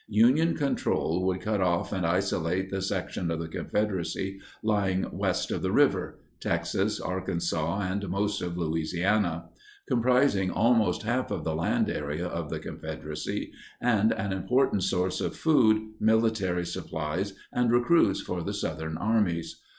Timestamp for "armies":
18.97-19.61